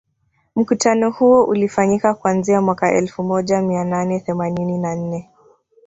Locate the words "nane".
3.83-4.19